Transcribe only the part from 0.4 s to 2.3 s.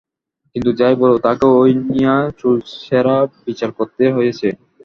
কিন্তু যাই বলো, তাঁকে ঐ নিয়ে